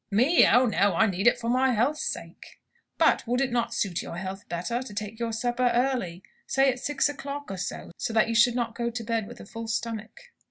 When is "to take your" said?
4.81-5.31